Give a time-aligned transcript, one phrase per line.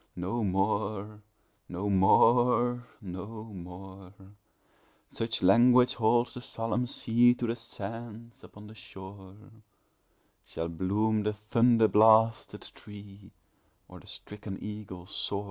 [0.15, 1.21] No more
[1.69, 4.13] no more no more
[5.11, 9.35] (Such language holds the solomn sea To the sands upon the shore)
[10.43, 13.29] Shall bloom the thunder blasted tree,
[13.87, 15.39] Or the stricken eagle soar!